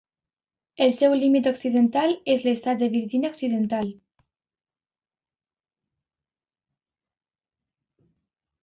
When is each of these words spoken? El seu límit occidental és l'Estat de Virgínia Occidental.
El 0.85 0.93
seu 1.01 1.11
límit 1.23 1.49
occidental 1.51 2.15
és 2.35 2.47
l'Estat 2.47 2.81
de 2.81 2.89
Virgínia 2.95 3.33
Occidental. 3.35 3.93